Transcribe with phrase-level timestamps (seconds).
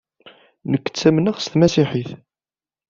[0.71, 2.09] Nekk ttamneɣ s tmasiḥit.